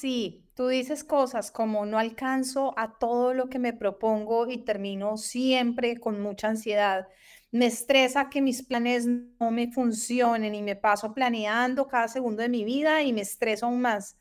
[0.00, 5.16] Sí, tú dices cosas como no alcanzo a todo lo que me propongo y termino
[5.16, 7.08] siempre con mucha ansiedad.
[7.50, 12.48] Me estresa que mis planes no me funcionen y me paso planeando cada segundo de
[12.48, 14.16] mi vida y me estreso aún más.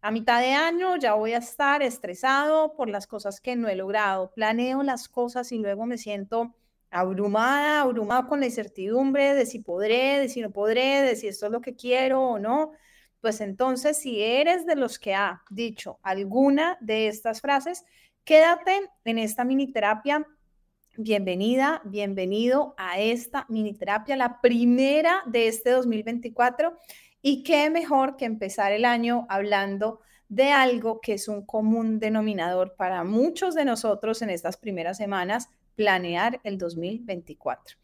[0.00, 3.76] A mitad de año ya voy a estar estresado por las cosas que no he
[3.76, 4.32] logrado.
[4.34, 6.56] Planeo las cosas y luego me siento
[6.90, 11.46] abrumada, abrumado con la incertidumbre de si podré, de si no podré, de si esto
[11.46, 12.72] es lo que quiero o no.
[13.20, 17.84] Pues entonces, si eres de los que ha dicho alguna de estas frases,
[18.24, 20.26] quédate en esta mini terapia.
[20.96, 26.78] Bienvenida, bienvenido a esta mini terapia, la primera de este 2024.
[27.20, 32.74] Y qué mejor que empezar el año hablando de algo que es un común denominador
[32.74, 37.78] para muchos de nosotros en estas primeras semanas, planear el 2024.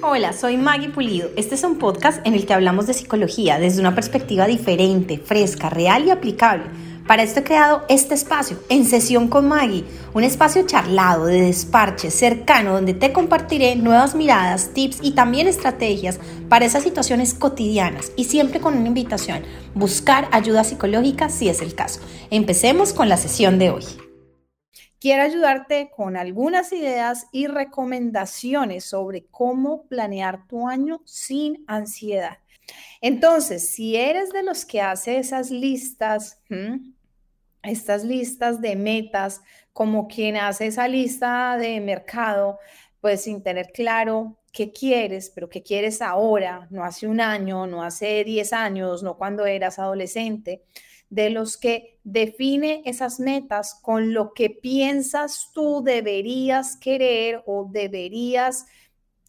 [0.00, 1.28] Hola, soy Maggie Pulido.
[1.36, 5.68] Este es un podcast en el que hablamos de psicología desde una perspectiva diferente, fresca,
[5.68, 6.64] real y aplicable.
[7.06, 12.10] Para esto he creado este espacio, En Sesión con Maggie, un espacio charlado, de desparche,
[12.10, 18.24] cercano, donde te compartiré nuevas miradas, tips y también estrategias para esas situaciones cotidianas y
[18.24, 19.42] siempre con una invitación,
[19.74, 22.00] buscar ayuda psicológica si es el caso.
[22.30, 23.84] Empecemos con la sesión de hoy.
[25.00, 32.38] Quiero ayudarte con algunas ideas y recomendaciones sobre cómo planear tu año sin ansiedad.
[33.00, 36.42] Entonces, si eres de los que hace esas listas,
[37.62, 39.40] estas listas de metas,
[39.72, 42.58] como quien hace esa lista de mercado,
[43.00, 47.84] pues sin tener claro qué quieres, pero qué quieres ahora, no hace un año, no
[47.84, 50.64] hace 10 años, no cuando eras adolescente,
[51.10, 58.66] de los que define esas metas con lo que piensas tú deberías querer o deberías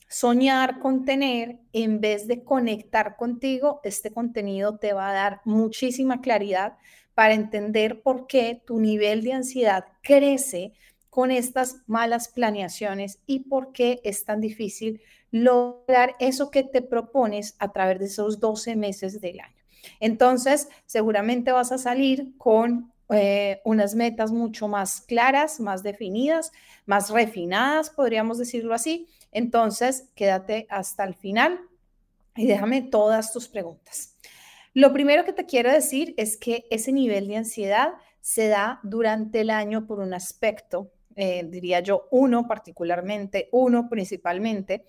[0.10, 6.20] soñar con tener, en vez de conectar contigo, este contenido te va a dar muchísima
[6.20, 6.78] claridad
[7.14, 10.74] para entender por qué tu nivel de ansiedad crece
[11.10, 17.56] con estas malas planeaciones y por qué es tan difícil lograr eso que te propones
[17.60, 19.59] a través de esos 12 meses del año.
[20.00, 26.52] Entonces, seguramente vas a salir con eh, unas metas mucho más claras, más definidas,
[26.86, 29.08] más refinadas, podríamos decirlo así.
[29.32, 31.60] Entonces, quédate hasta el final
[32.36, 34.16] y déjame todas tus preguntas.
[34.74, 39.42] Lo primero que te quiero decir es que ese nivel de ansiedad se da durante
[39.42, 44.86] el año por un aspecto, eh, diría yo, uno particularmente, uno principalmente,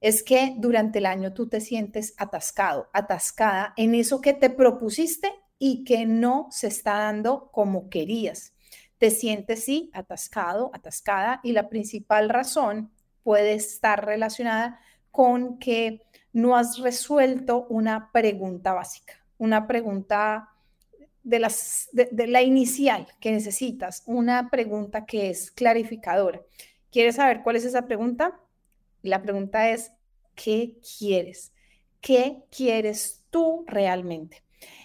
[0.00, 5.32] es que durante el año tú te sientes atascado, atascada en eso que te propusiste
[5.58, 8.54] y que no se está dando como querías.
[8.98, 12.90] Te sientes, sí, atascado, atascada y la principal razón
[13.22, 14.80] puede estar relacionada
[15.10, 16.02] con que
[16.32, 20.50] no has resuelto una pregunta básica, una pregunta
[21.22, 26.40] de, las, de, la inicial que necesitas, una pregunta que es clarificadora.
[26.92, 28.38] ¿Quieres saber cuál es esa pregunta?
[29.06, 29.92] La pregunta es,
[30.34, 31.52] ¿qué quieres?
[32.00, 34.42] ¿Qué quieres tú realmente?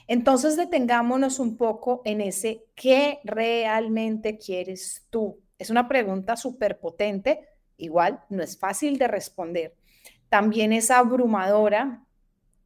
[0.07, 5.39] Entonces detengámonos un poco en ese ¿qué realmente quieres tú?
[5.57, 9.75] Es una pregunta súper potente, igual no es fácil de responder.
[10.29, 12.05] También es abrumadora,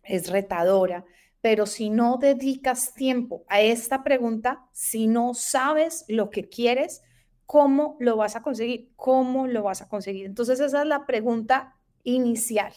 [0.04, 1.06] es retadora,
[1.42, 7.04] pero si no dedicas tiempo a esta pregunta, si no sabes lo que quieres,
[7.45, 8.91] ¿cómo lo vas a conseguir?
[8.95, 10.25] ¿Cómo lo vas a conseguir?
[10.25, 12.73] Entonces esa es la pregunta inicial.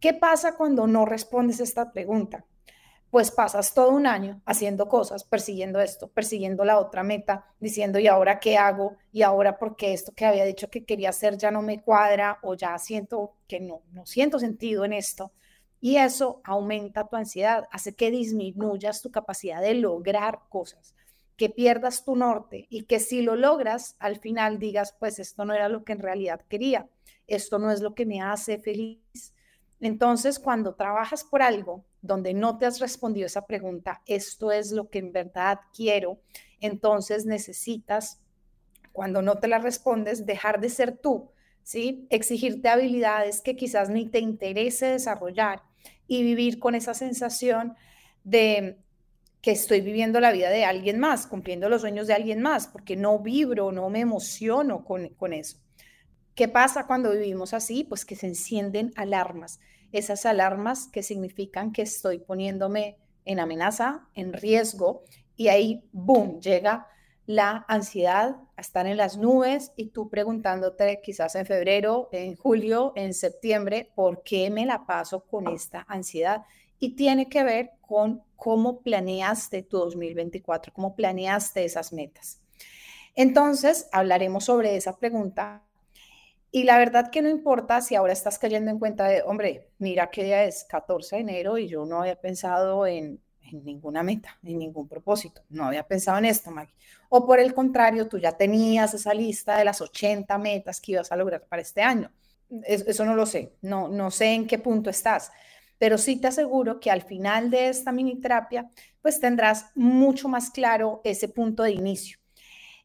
[0.00, 2.44] ¿Qué pasa cuando no respondes esta pregunta?
[3.10, 8.08] Pues pasas todo un año haciendo cosas, persiguiendo esto, persiguiendo la otra meta, diciendo, ¿y
[8.08, 8.96] ahora qué hago?
[9.12, 12.54] ¿Y ahora porque esto que había dicho que quería hacer ya no me cuadra o
[12.54, 15.32] ya siento que no, no siento sentido en esto?
[15.80, 20.95] Y eso aumenta tu ansiedad, hace que disminuyas tu capacidad de lograr cosas
[21.36, 25.52] que pierdas tu norte y que si lo logras, al final digas, pues esto no
[25.52, 26.88] era lo que en realidad quería,
[27.26, 29.34] esto no es lo que me hace feliz.
[29.80, 34.88] Entonces, cuando trabajas por algo donde no te has respondido esa pregunta, esto es lo
[34.88, 36.20] que en verdad quiero,
[36.60, 38.22] entonces necesitas,
[38.92, 41.30] cuando no te la respondes, dejar de ser tú,
[41.62, 42.06] ¿sí?
[42.08, 45.62] Exigirte habilidades que quizás ni te interese desarrollar
[46.06, 47.74] y vivir con esa sensación
[48.24, 48.78] de
[49.46, 52.96] que estoy viviendo la vida de alguien más, cumpliendo los sueños de alguien más, porque
[52.96, 55.58] no vibro, no me emociono con, con eso.
[56.34, 57.84] ¿Qué pasa cuando vivimos así?
[57.84, 59.60] Pues que se encienden alarmas,
[59.92, 65.04] esas alarmas que significan que estoy poniéndome en amenaza, en riesgo,
[65.36, 66.88] y ahí, boom, llega
[67.26, 72.94] la ansiedad a estar en las nubes y tú preguntándote quizás en febrero, en julio,
[72.96, 76.42] en septiembre, ¿por qué me la paso con esta ansiedad?
[76.78, 82.40] Y tiene que ver con cómo planeaste tu 2024, cómo planeaste esas metas.
[83.14, 85.62] Entonces, hablaremos sobre esa pregunta.
[86.50, 90.10] Y la verdad que no importa si ahora estás cayendo en cuenta de, hombre, mira
[90.10, 93.20] qué día es 14 de enero y yo no había pensado en,
[93.52, 95.42] ninguna meta, en ningún propósito.
[95.48, 96.74] No había pensado en esto, Maggie.
[97.08, 101.12] O por el contrario, tú ya tenías esa lista de las 80 metas que ibas
[101.12, 102.10] a lograr para este año.
[102.64, 105.32] Eso, no lo sé, no, no sé en qué punto estás,
[105.78, 108.70] pero sí te aseguro que al final de esta mini terapia,
[109.02, 112.18] pues tendrás mucho más claro ese punto de inicio.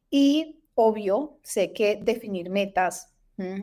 [0.09, 3.13] Y obvio, sé que definir metas,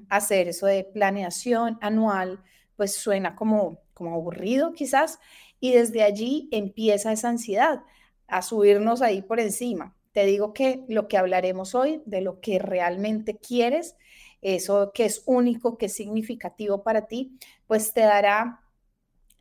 [0.09, 2.43] hacer eso de planeación anual,
[2.75, 5.21] pues suena como, como aburrido quizás,
[5.61, 7.83] y desde allí empieza esa ansiedad
[8.27, 9.97] a subirnos ahí por encima.
[10.13, 13.97] Te digo que lo que hablaremos hoy, de lo que realmente quieres,
[14.41, 18.63] eso que es único, que es significativo para ti, pues te dará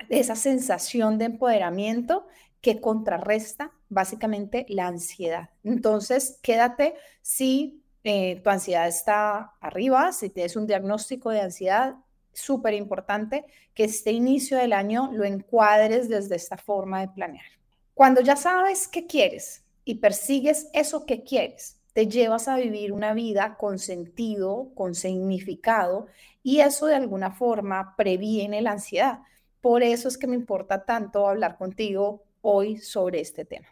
[0.10, 2.28] esa sensación de empoderamiento
[2.62, 5.50] que contrarresta básicamente la ansiedad.
[5.64, 11.96] Entonces, quédate si eh, tu ansiedad está arriba, si tienes un diagnóstico de ansiedad,
[12.34, 17.46] súper importante que este inicio del año lo encuadres desde esta forma de planear.
[17.94, 23.14] Cuando ya sabes qué quieres y persigues eso que quieres, te llevas a vivir una
[23.14, 26.06] vida con sentido, con significado,
[26.44, 29.22] y eso de alguna forma previene la ansiedad.
[29.62, 33.68] Por eso es que me importa tanto hablar contigo hoy sobre este tema.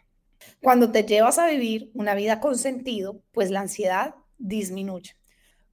[0.62, 5.16] Cuando te llevas a vivir una vida con sentido, pues la ansiedad disminuye.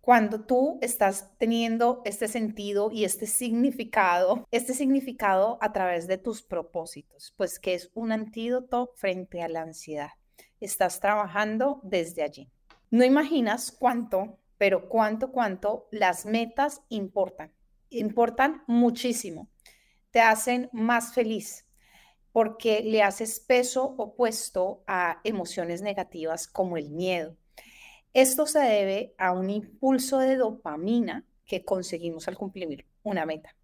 [0.02, 6.42] Cuando tú estás teniendo este sentido y este significado, este significado a través de tus
[6.44, 10.10] propósitos, pues que es un antídoto frente a la ansiedad.
[10.60, 12.50] Estás trabajando desde allí.
[12.92, 17.54] No imaginas cuánto, pero cuánto, cuánto las metas importan.
[17.90, 19.48] Importan muchísimo.
[20.14, 21.66] Te hacen más feliz,
[22.32, 27.36] porque le haces peso opuesto a emociones negativas como el miedo.
[28.14, 33.56] Esto se debe a un impulso de dopamina que conseguimos al cumplir una meta.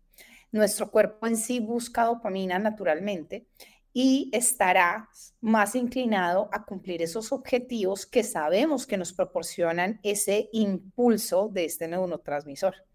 [0.51, 3.45] Nuestro cuerpo en sí busca dopamina naturalmente
[3.93, 5.07] y estará
[5.41, 11.87] más inclinado a cumplir esos objetivos que sabemos que nos proporcionan ese impulso de este
[11.87, 12.88] neurotransmisor.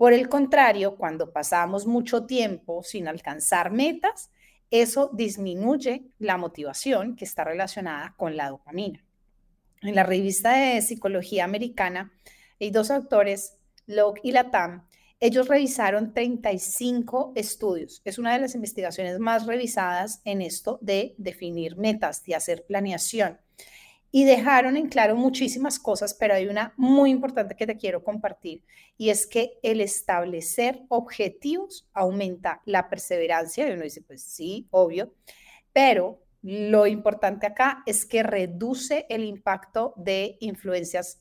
[0.00, 4.30] Por el contrario, cuando pasamos mucho tiempo sin alcanzar metas,
[4.70, 9.04] eso disminuye la motivación que está relacionada con la dopamina.
[9.82, 12.14] En la revista de psicología americana
[12.58, 14.88] hay dos autores, Locke y Latam.
[15.20, 18.00] Ellos revisaron 35 estudios.
[18.06, 23.38] Es una de las investigaciones más revisadas en esto de definir metas, de hacer planeación.
[24.12, 28.64] Y dejaron en claro muchísimas cosas, pero hay una muy importante que te quiero compartir
[28.96, 33.68] y es que el establecer objetivos aumenta la perseverancia.
[33.68, 35.14] Y uno dice, pues sí, obvio,
[35.72, 41.20] pero lo importante acá es que reduce el impacto de influencias,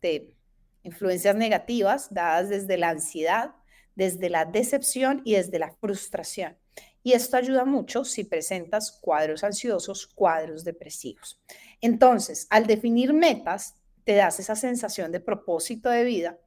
[0.00, 0.36] de
[0.82, 3.54] influencias negativas dadas desde la ansiedad,
[3.94, 6.59] desde la decepción y desde la frustración.
[7.02, 11.40] Y esto ayuda mucho si presentas cuadros ansiosos, cuadros depresivos.
[11.80, 16.38] Entonces, al definir metas, te das esa sensación de propósito de vida.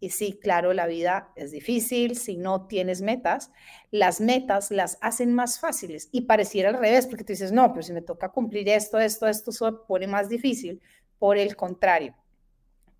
[0.00, 3.50] Y sí, claro, la vida es difícil si no tienes metas.
[3.90, 7.82] Las metas las hacen más fáciles y pareciera al revés, porque tú dices, no, pero
[7.82, 10.80] si me toca cumplir esto, esto, esto, se pone más difícil.
[11.18, 12.14] Por el contrario,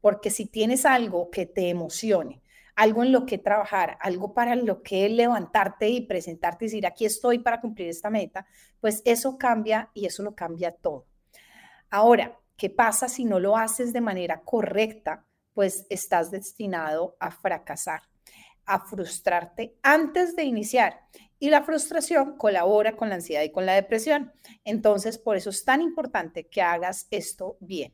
[0.00, 2.42] porque si tienes algo que te emocione,
[2.78, 7.06] algo en lo que trabajar, algo para lo que levantarte y presentarte y decir, aquí
[7.06, 8.47] estoy para cumplir esta meta,
[8.80, 11.04] pues eso cambia y eso lo cambia todo.
[11.90, 15.26] Ahora, ¿qué pasa si no lo haces de manera correcta?
[15.54, 18.02] Pues estás destinado a fracasar,
[18.64, 21.00] a frustrarte antes de iniciar.
[21.40, 24.32] Y la frustración colabora con la ansiedad y con la depresión.
[24.64, 27.92] Entonces, por eso es tan importante que hagas esto bien.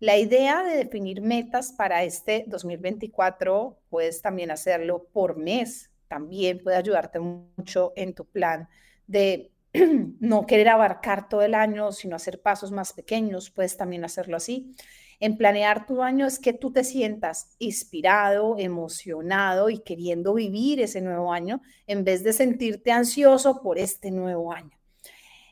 [0.00, 6.76] La idea de definir metas para este 2024, puedes también hacerlo por mes, también puede
[6.76, 8.68] ayudarte mucho en tu plan
[9.06, 9.50] de
[10.20, 14.74] no querer abarcar todo el año, sino hacer pasos más pequeños, puedes también hacerlo así.
[15.20, 21.00] En planear tu año es que tú te sientas inspirado, emocionado y queriendo vivir ese
[21.00, 24.76] nuevo año en vez de sentirte ansioso por este nuevo año.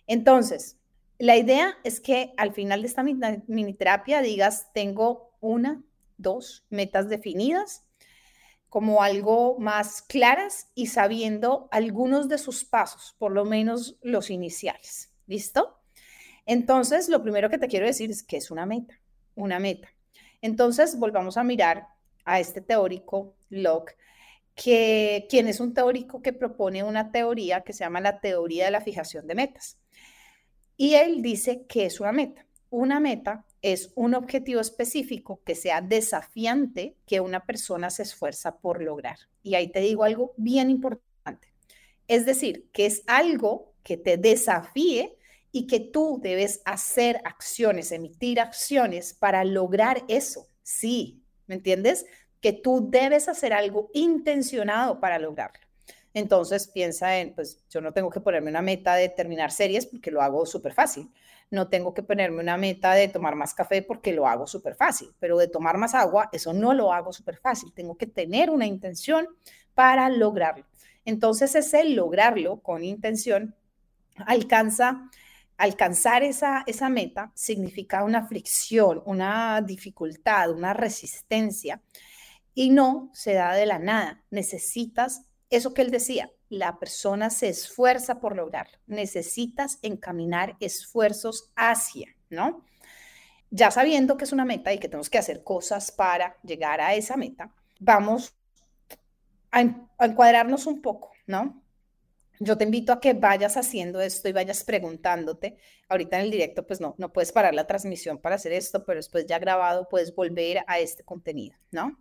[0.06, 0.78] Entonces,
[1.22, 5.80] la idea es que al final de esta mini terapia digas, tengo una,
[6.16, 7.84] dos metas definidas
[8.68, 15.12] como algo más claras y sabiendo algunos de sus pasos, por lo menos los iniciales.
[15.28, 15.78] ¿Listo?
[16.44, 18.98] Entonces, lo primero que te quiero decir es que es una meta,
[19.36, 19.90] una meta.
[20.40, 21.86] Entonces, volvamos a mirar
[22.24, 23.96] a este teórico Locke
[24.56, 28.72] que quien es un teórico que propone una teoría que se llama la teoría de
[28.72, 29.78] la fijación de metas.
[30.82, 32.44] Y él dice que es una meta.
[32.68, 38.82] Una meta es un objetivo específico que sea desafiante que una persona se esfuerza por
[38.82, 39.16] lograr.
[39.44, 41.52] Y ahí te digo algo bien importante.
[42.08, 45.16] Es decir, que es algo que te desafíe
[45.52, 50.48] y que tú debes hacer acciones, emitir acciones para lograr eso.
[50.64, 52.06] Sí, ¿me entiendes?
[52.40, 55.64] Que tú debes hacer algo intencionado para lograrlo.
[56.14, 60.10] Entonces piensa en, pues yo no tengo que ponerme una meta de terminar series porque
[60.10, 61.10] lo hago súper fácil.
[61.50, 65.14] No tengo que ponerme una meta de tomar más café porque lo hago súper fácil.
[65.18, 67.72] Pero de tomar más agua, eso no lo hago súper fácil.
[67.72, 69.28] Tengo que tener una intención
[69.74, 70.66] para lograrlo.
[71.04, 73.54] Entonces ese lograrlo con intención
[74.26, 75.10] alcanza
[75.62, 81.80] alcanzar esa, esa meta significa una fricción, una dificultad, una resistencia
[82.52, 84.24] y no se da de la nada.
[84.30, 85.22] Necesitas
[85.52, 88.78] eso que él decía, la persona se esfuerza por lograrlo.
[88.86, 92.64] Necesitas encaminar esfuerzos hacia, ¿no?
[93.50, 96.94] Ya sabiendo que es una meta y que tenemos que hacer cosas para llegar a
[96.94, 98.34] esa meta, vamos
[99.50, 99.60] a,
[100.00, 101.62] encuadrarnos un poco, ¿no?
[102.40, 105.58] yo te invito a que vayas haciendo esto y vayas preguntándote.
[105.88, 108.98] Ahorita en el directo, pues no, no puedes parar la transmisión para hacer esto, pero
[108.98, 112.00] después ya grabado puedes volver a este contenido, ¿no?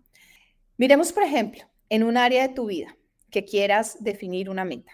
[0.78, 2.98] Miremos, por ejemplo, en un área de tu vida
[3.32, 4.92] que quieras definir una meta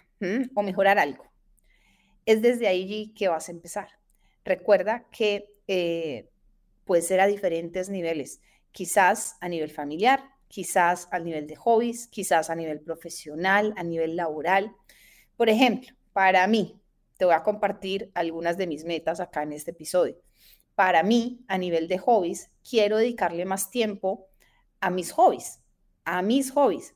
[0.55, 1.25] o mejorar algo.
[2.25, 3.89] Es desde allí que vas a empezar.
[4.45, 6.29] Recuerda que eh,
[6.85, 8.41] puede ser a diferentes niveles,
[8.71, 14.15] quizás a nivel familiar, quizás a nivel de hobbies, quizás a nivel profesional, a nivel
[14.15, 14.75] laboral
[15.37, 16.81] por ejemplo, para mí,
[17.15, 20.17] te voy a compartir algunas de mis metas acá en este episodio.
[20.73, 24.27] Para mí, a nivel de hobbies, quiero dedicarle más tiempo
[24.79, 25.59] a mis hobbies,
[26.05, 26.95] a mis hobbies.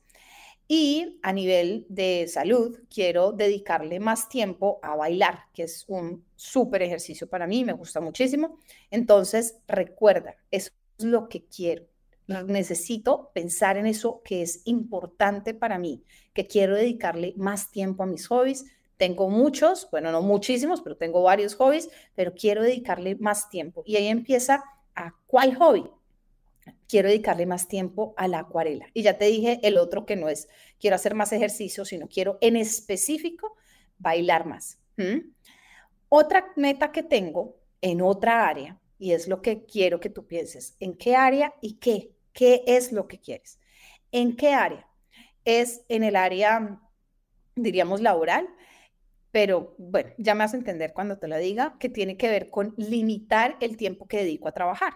[0.74, 6.80] Y a nivel de salud, quiero dedicarle más tiempo a bailar, que es un súper
[6.80, 8.58] ejercicio para mí, me gusta muchísimo.
[8.90, 11.84] Entonces, recuerda, eso es lo que quiero
[12.46, 18.06] necesito pensar en eso que es importante para mí, que quiero dedicarle más tiempo a
[18.06, 18.64] mis hobbies.
[18.96, 23.82] Tengo muchos, bueno, no muchísimos, pero tengo varios hobbies, pero quiero dedicarle más tiempo.
[23.84, 24.64] Y ahí empieza
[24.94, 25.84] a cuál hobby.
[26.92, 28.84] Quiero dedicarle más tiempo a la acuarela.
[28.92, 30.46] Y ya te dije el otro que no es,
[30.78, 33.56] quiero hacer más ejercicio, sino quiero en específico
[33.96, 34.78] bailar más.
[36.10, 40.76] Otra meta que tengo en otra área, y es lo que quiero que tú pienses,
[40.80, 42.12] ¿en qué área y qué?
[42.34, 43.58] ¿Qué es lo que quieres?
[44.10, 44.86] ¿En qué área?
[45.46, 46.78] Es en el área,
[47.56, 48.46] diríamos, laboral,
[49.30, 52.50] pero bueno, ya me vas a entender cuando te lo diga, que tiene que ver
[52.50, 54.92] con limitar el tiempo que dedico a trabajar.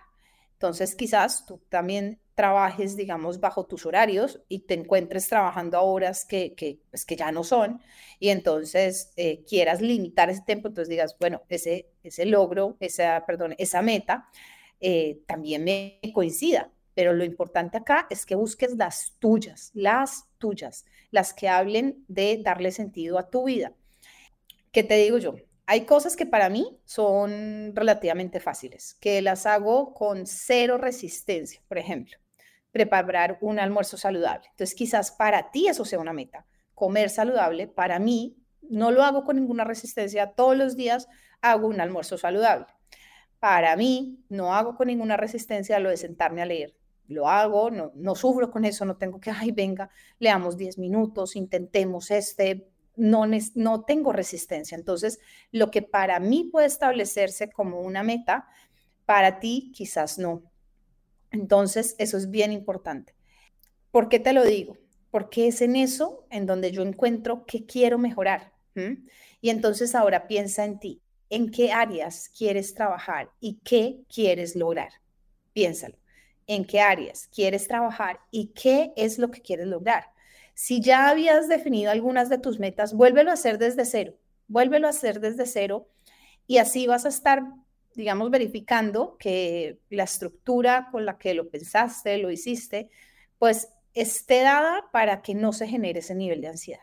[0.57, 6.25] Entonces, quizás tú también trabajes, digamos, bajo tus horarios y te encuentres trabajando a horas
[6.25, 7.81] que, que, pues, ya no son,
[8.19, 13.55] y entonces eh, quieras limitar ese tiempo, entonces digas, bueno, ese, ese logro, esa, perdón,
[13.59, 14.29] esa meta
[14.81, 20.87] eh, también me coincida, pero lo importante acá es que busques las tuyas, las tuyas,
[21.11, 23.75] las que hablen de darle sentido a tu vida.
[24.73, 25.37] ¿Qué te digo yo?
[25.67, 31.61] Hay cosas que para mí son relativamente fáciles, que las hago con cero resistencia.
[31.67, 32.17] Por ejemplo,
[32.71, 34.47] preparar un almuerzo saludable.
[34.51, 36.47] Entonces, quizás para ti eso sea una meta.
[36.75, 40.33] Comer saludable, para mí, no lo hago con ninguna resistencia.
[40.33, 41.09] Todos los días
[41.41, 42.67] hago un almuerzo saludable.
[43.41, 46.77] Para mí, no hago con ninguna resistencia lo de sentarme a leer
[47.09, 51.37] lo hago, no, no sufro con eso, no tengo que, ay, venga, leamos 10 minutos,
[51.37, 53.25] intentemos este, no,
[53.55, 54.76] no tengo resistencia.
[54.76, 55.19] Entonces,
[55.53, 58.49] lo que para mí puede establecerse como una meta,
[59.05, 60.43] para ti quizás no.
[61.31, 63.15] Entonces, eso es bien importante.
[63.91, 64.76] ¿Por qué te lo digo?
[65.11, 68.53] Porque es en eso en donde yo encuentro que quiero mejorar.
[69.41, 71.00] Y entonces ahora piensa en ti,
[71.31, 74.91] en qué áreas quieres trabajar y qué quieres lograr.
[75.55, 75.97] Piénsalo
[76.47, 80.05] en qué áreas quieres trabajar y qué es lo que quieres lograr.
[80.59, 84.15] Si ya habías definido algunas de tus metas, vuélvelo a hacer desde cero,
[84.49, 85.87] vuélvelo a hacer desde cero
[86.47, 87.43] y así vas a estar,
[87.95, 92.89] digamos, verificando que la estructura con la que lo pensaste, lo hiciste,
[93.39, 96.81] pues esté dada para que no se genere ese nivel de ansiedad.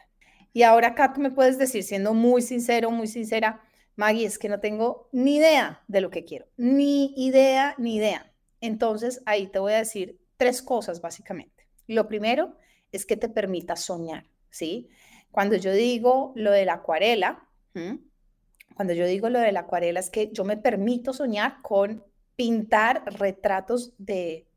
[0.53, 3.63] Y ahora tú me puedes decir, siendo muy sincero, muy sincera,
[3.95, 8.31] Maggie, es que no tengo ni idea de lo que quiero, ni idea, ni idea.
[8.61, 11.67] Entonces, ahí te voy a decir tres cosas básicamente.
[11.87, 12.55] Lo primero
[12.93, 14.87] es que te permita soñar, ¿sí?
[15.31, 17.49] Cuando yo digo lo de la acuarela,
[18.75, 22.03] cuando yo digo lo de la acuarela es que yo me permito soñar con
[22.35, 24.47] pintar retratos de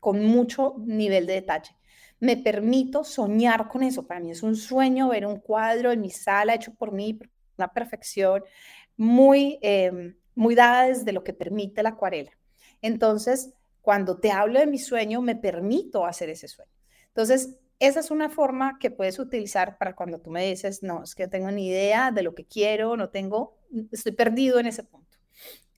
[0.00, 1.74] con mucho nivel de detalle.
[2.20, 4.06] me permito soñar con eso.
[4.06, 7.18] Para mí es un sueño ver un cuadro en mi sala hecho por mí,
[7.56, 8.42] una perfección
[8.96, 12.32] muy, em, muy dada desde lo que permite la acuarela.
[12.82, 16.77] Entonces, cuando te hablo de mi sueño, me permito hacer ese sueño.
[17.18, 21.16] Entonces, esa es una forma que puedes utilizar para cuando tú me dices, no, es
[21.16, 23.58] que no tengo ni idea de lo que quiero, no tengo,
[23.90, 25.18] estoy perdido en ese punto.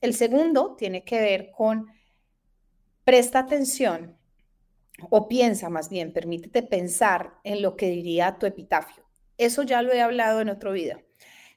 [0.01, 1.87] El segundo tiene que ver con
[3.03, 4.15] presta atención
[5.09, 9.03] o piensa más bien, permítete pensar en lo que diría tu epitafio.
[9.39, 11.01] Eso ya lo he hablado en otro video,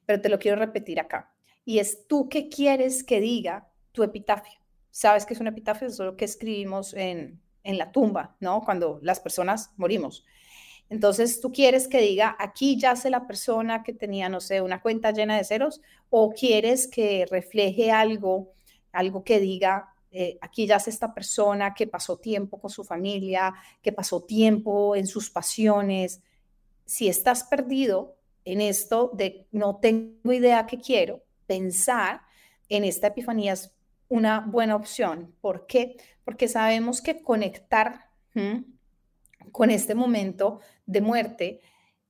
[0.07, 1.31] pero te lo quiero repetir acá.
[1.67, 4.59] Y es tú qué quieres que diga tu epitafio.
[4.91, 5.89] ¿Sabes qué es un epitafio?
[5.89, 8.63] Es lo que escribimos en, en la tumba, ¿no?
[8.63, 10.25] Cuando las personas morimos.
[10.91, 15.11] Entonces, tú quieres que diga, aquí yace la persona que tenía, no sé, una cuenta
[15.11, 15.81] llena de ceros,
[16.11, 18.53] o quieres que refleje algo,
[18.93, 23.53] algo que diga, eh, aquí yace esta persona que pasó tiempo con su familia,
[23.83, 26.21] que pasó tiempo en sus pasiones.
[26.85, 32.21] Si estás perdido en esto de no tengo idea qué quiero, pensar
[32.69, 33.74] en esta epifanía es
[34.15, 35.35] una buena opción.
[35.41, 35.97] ¿Por qué?
[36.25, 38.11] Porque sabemos que conectar
[39.51, 41.61] con este momento de muerte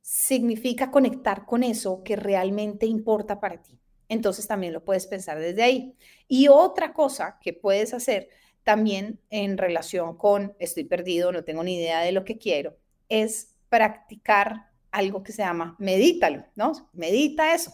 [0.02, 3.78] significa conectar con eso que realmente importa para ti.
[4.10, 5.96] Entonces también lo puedes pensar desde ahí.
[6.28, 8.28] Y otra cosa que puedes hacer
[8.64, 12.76] también en relación con estoy perdido, no tengo ni idea de lo que quiero,
[13.08, 16.90] es practicar algo que se llama medítalo, ¿no?
[16.92, 17.72] Medita eso.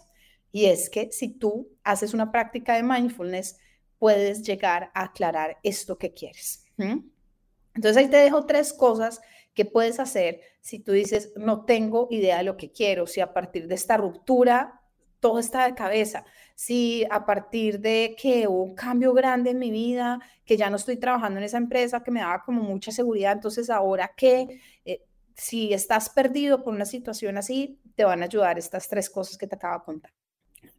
[0.53, 3.59] Y es que si tú haces una práctica de mindfulness,
[4.01, 6.65] puedes llegar a aclarar esto que quieres.
[6.77, 9.21] Entonces ahí te dejo tres cosas
[9.55, 13.33] que puedes hacer si tú dices, no tengo idea de lo que quiero, si a
[13.33, 14.81] partir de esta ruptura
[15.21, 19.71] todo está de cabeza, si a partir de que hubo un cambio grande en mi
[19.71, 23.33] vida, que ya no estoy trabajando en esa empresa que me daba como mucha seguridad,
[23.33, 25.05] entonces ahora que eh,
[25.37, 29.47] si estás perdido por una situación así, te van a ayudar estas tres cosas que
[29.47, 30.13] te acabo de contar.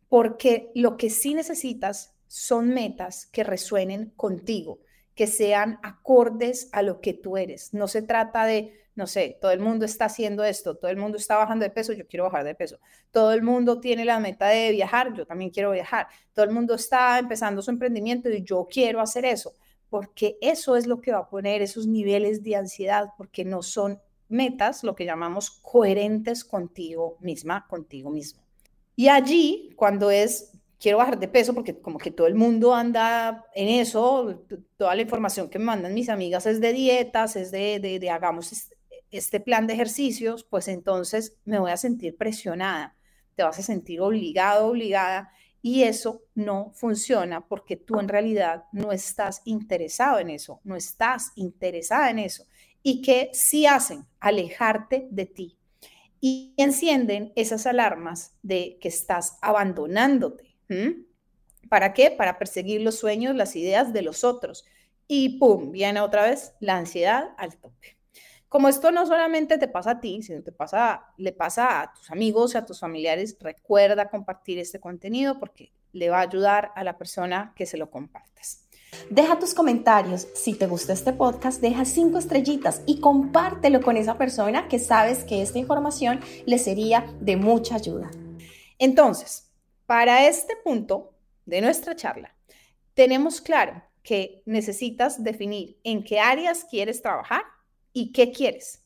[0.10, 4.80] Porque lo que sí necesitas son metas que resuenen contigo
[5.16, 7.74] que sean acordes a lo que tú eres.
[7.74, 11.18] No se trata de, no sé, todo el mundo está haciendo esto, todo el mundo
[11.18, 12.80] está bajando de peso, yo quiero bajar de peso.
[13.12, 16.08] Todo el mundo tiene la meta de viajar, yo también quiero viajar.
[16.34, 19.54] Todo el mundo está empezando su emprendimiento y yo quiero hacer eso,
[19.90, 24.00] porque eso es lo que va a poner esos niveles de ansiedad, porque no son
[24.30, 28.42] metas, lo que llamamos coherentes contigo misma, contigo mismo.
[28.96, 30.51] Y allí, cuando es
[30.82, 34.44] quiero bajar de peso porque como que todo el mundo anda en eso,
[34.78, 38.52] toda la información que me mandan mis amigas es de dietas, es de, de, hagamos
[39.12, 42.96] este plan de ejercicios, pues entonces me voy a sentir presionada,
[43.36, 48.92] te vas a sentir obligado, obligada, y eso no funciona porque tú en realidad no
[48.92, 52.46] estás interesado en eso, no estás interesada en eso.
[52.82, 54.08] ¿Y que sí hacen?
[54.20, 55.58] Alejarte de ti.
[56.20, 60.51] Y encienden esas alarmas de que estás abandonándote
[61.70, 62.12] ¿Para qué?
[62.12, 64.66] Para perseguir los sueños, las ideas de los otros.
[65.08, 65.72] Y ¡pum!
[65.72, 67.98] Viene otra vez la ansiedad al tope.
[68.50, 72.12] Como esto no solamente te pasa a ti, sino te pasa, le pasa a tus
[72.12, 76.98] amigos, a tus familiares, recuerda compartir este contenido porque le va a ayudar a la
[76.98, 78.68] persona que se lo compartas.
[79.10, 80.28] Deja tus comentarios.
[80.36, 85.24] Si te gusta este podcast, deja cinco estrellitas y compártelo con esa persona que sabes
[85.24, 88.12] que esta información le sería de mucha ayuda.
[88.78, 89.51] Entonces,
[89.92, 92.34] para este punto de nuestra charla,
[92.94, 97.42] tenemos claro que necesitas definir en qué áreas quieres trabajar
[97.92, 98.86] y qué quieres.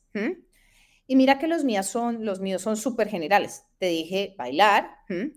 [1.06, 3.66] Y mira que los míos son los míos son súper generales.
[3.78, 4.90] Te dije bailar,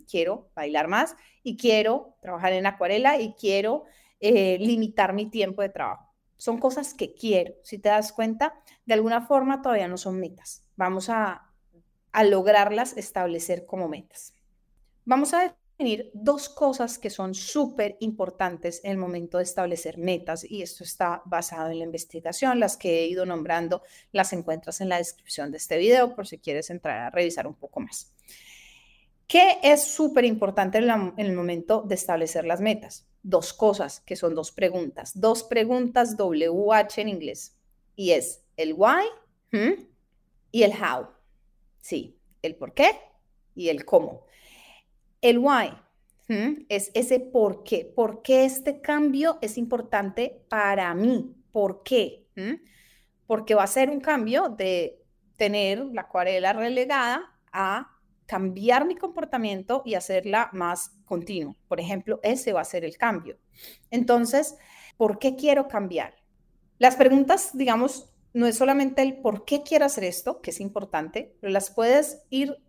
[0.09, 3.83] quiero bailar más y quiero trabajar en acuarela y quiero
[4.19, 6.11] eh, limitar mi tiempo de trabajo.
[6.37, 7.53] Son cosas que quiero.
[7.61, 8.55] Si te das cuenta,
[8.87, 10.65] de alguna forma todavía no son metas.
[10.77, 11.53] Vamos a,
[12.11, 14.33] a lograrlas establecer como metas.
[15.05, 15.58] Vamos a
[16.13, 21.21] dos cosas que son súper importantes en el momento de establecer metas y esto está
[21.25, 22.59] basado en la investigación.
[22.59, 26.37] Las que he ido nombrando las encuentras en la descripción de este video por si
[26.37, 28.11] quieres entrar a revisar un poco más.
[29.25, 33.07] ¿Qué es súper importante en, el momento de establecer las metas?
[33.23, 37.55] Dos cosas que son dos preguntas, dos preguntas WH en inglés
[37.95, 39.05] y es el why
[40.51, 41.07] y el how.
[41.79, 42.89] Sí, el por qué
[43.55, 44.25] y el cómo.
[45.21, 45.71] El why
[46.69, 47.85] es ese por qué.
[47.85, 51.35] ¿Por qué este cambio es importante para mí?
[51.51, 52.27] ¿Por qué?
[53.25, 55.03] Porque va a ser un cambio de
[55.37, 61.55] tener la acuarela relegada a cambiar mi comportamiento y hacerla más continua.
[61.67, 63.39] Por ejemplo, ese va a ser el cambio.
[63.89, 64.55] Entonces,
[64.97, 66.13] ¿por qué quiero cambiar?
[66.77, 71.35] Las preguntas, digamos, no es solamente el por qué quiero hacer esto, que es importante,
[71.41, 72.61] pero las puedes ir,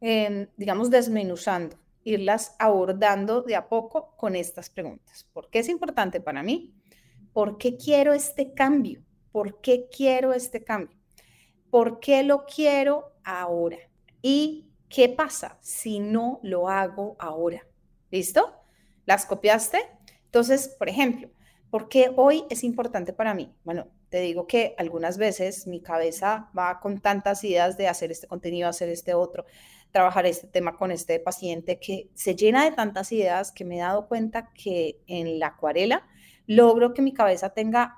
[0.00, 5.28] digamos, desmenuzando, irlas abordando de a poco con estas preguntas.
[5.32, 6.74] ¿Por qué es importante para mí?
[7.32, 9.02] ¿Por qué quiero este cambio?
[9.32, 10.96] ¿Por qué quiero este cambio?
[11.70, 13.78] ¿Por qué lo quiero ahora?
[14.22, 17.66] ¿Y qué pasa si no lo hago ahora?
[18.10, 18.54] ¿Listo?
[19.04, 19.78] ¿Las copiaste?
[20.24, 21.28] Entonces, por ejemplo,
[21.70, 23.54] ¿por qué hoy es importante para mí?
[23.64, 28.26] Bueno, te digo que algunas veces mi cabeza va con tantas ideas de hacer este
[28.26, 29.44] contenido, hacer este otro,
[29.96, 33.80] trabajar este tema con este paciente, que se llena de tantas ideas que me he
[33.80, 36.06] dado cuenta que en la acuarela
[36.46, 37.96] logro que mi cabeza tenga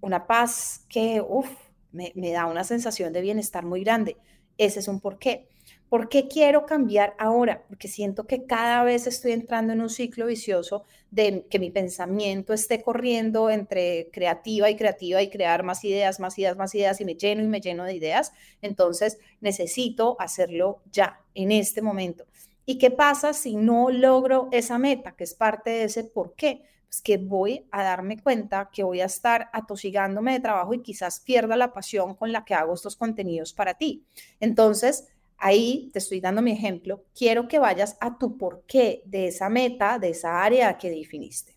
[0.00, 1.50] una paz que, uff,
[1.92, 4.16] me, me da una sensación de bienestar muy grande.
[4.56, 5.46] Ese es un porqué.
[5.90, 7.62] ¿Por qué quiero cambiar ahora?
[7.68, 12.52] Porque siento que cada vez estoy entrando en un ciclo vicioso de que mi pensamiento
[12.52, 17.04] esté corriendo entre creativa y creativa y crear más ideas, más ideas, más ideas y
[17.04, 18.32] me lleno y me lleno de ideas.
[18.60, 22.26] Entonces necesito hacerlo ya, en este momento.
[22.66, 26.64] ¿Y qué pasa si no logro esa meta, que es parte de ese por qué?
[26.86, 31.20] Pues que voy a darme cuenta que voy a estar atosigándome de trabajo y quizás
[31.20, 34.04] pierda la pasión con la que hago estos contenidos para ti.
[34.40, 37.04] Entonces, Ahí te estoy dando mi ejemplo.
[37.16, 41.56] Quiero que vayas a tu porqué de esa meta, de esa área que definiste.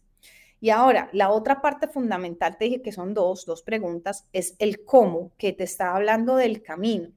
[0.60, 4.86] Y ahora, la otra parte fundamental, te dije que son dos, dos preguntas, es el
[4.86, 7.10] cómo, que te está hablando del camino.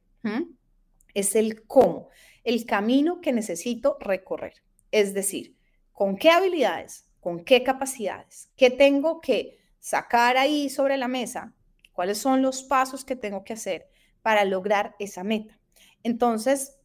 [1.13, 2.09] Es el cómo,
[2.43, 4.63] el camino que necesito recorrer.
[4.91, 5.55] Es decir,
[5.93, 11.53] con qué habilidades, con qué capacidades, qué tengo que sacar ahí sobre la mesa,
[11.93, 13.91] cuáles son los pasos que tengo que hacer
[14.23, 15.59] para lograr esa meta.
[16.05, 16.79] Entonces,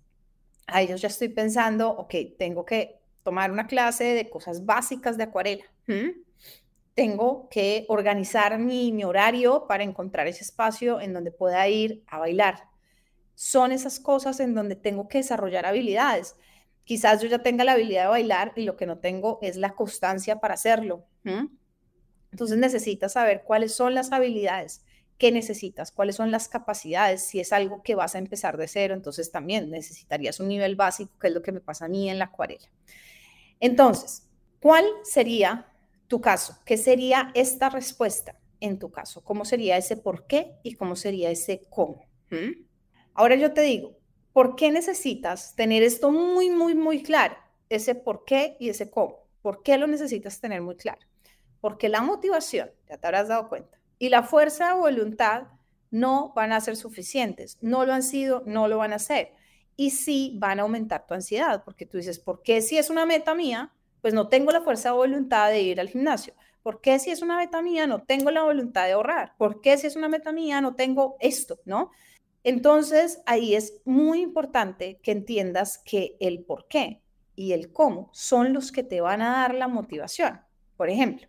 [0.65, 5.23] a ellos ya estoy pensando, ok, tengo que tomar una clase de cosas básicas de
[5.23, 5.65] acuarela.
[6.95, 12.19] Tengo que organizar mi, mi horario para encontrar ese espacio en donde pueda ir a
[12.19, 12.69] bailar.
[13.35, 16.35] Son esas cosas en donde tengo que desarrollar habilidades.
[16.83, 19.75] Quizás yo ya tenga la habilidad de bailar y lo que no tengo es la
[19.75, 21.05] constancia para hacerlo.
[22.31, 24.83] Entonces necesitas saber cuáles son las habilidades
[25.19, 28.93] qué necesitas, cuáles son las capacidades, si es algo que vas a empezar de cero,
[28.95, 32.17] entonces también necesitarías un nivel básico, que es lo que me pasa a mí en
[32.17, 32.67] la acuarela.
[33.59, 34.27] Entonces,
[34.61, 35.67] ¿cuál sería
[36.07, 36.57] tu caso?
[36.65, 39.21] ¿Qué sería esta respuesta en tu caso?
[39.21, 42.05] ¿Cómo sería ese por qué y cómo sería ese cómo?
[42.29, 42.63] ¿Mm?
[43.13, 43.97] Ahora yo te digo,
[44.31, 47.35] ¿por qué necesitas tener esto muy, muy, muy claro?
[47.67, 49.27] Ese por qué y ese cómo.
[49.41, 51.01] ¿Por qué lo necesitas tener muy claro?
[51.59, 55.43] Porque la motivación, ya te habrás dado cuenta, y la fuerza de voluntad
[55.91, 57.57] no van a ser suficientes.
[57.61, 59.33] No lo han sido, no lo van a hacer.
[59.75, 63.05] Y sí van a aumentar tu ansiedad, porque tú dices, ¿por qué si es una
[63.05, 63.71] meta mía?
[64.01, 66.33] Pues no tengo la fuerza de voluntad de ir al gimnasio.
[66.63, 69.33] ¿Por qué si es una meta mía no tengo la voluntad de ahorrar?
[69.37, 71.59] ¿Por qué si es una meta mía no tengo esto?
[71.65, 71.91] ¿No?
[72.43, 77.01] Entonces, ahí es muy importante que entiendas que el por qué
[77.35, 80.41] y el cómo son los que te van a dar la motivación.
[80.77, 81.28] Por ejemplo,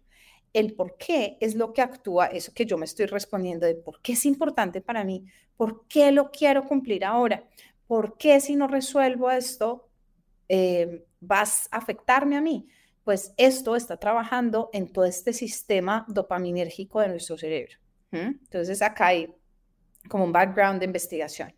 [0.52, 4.00] el por qué es lo que actúa, eso que yo me estoy respondiendo de por
[4.00, 5.24] qué es importante para mí,
[5.56, 7.44] por qué lo quiero cumplir ahora,
[7.86, 9.88] por qué si no resuelvo esto
[10.48, 12.68] eh, vas a afectarme a mí.
[13.04, 17.76] Pues esto está trabajando en todo este sistema dopaminérgico de nuestro cerebro.
[18.12, 19.32] Entonces acá hay
[20.08, 21.54] como un background de investigación.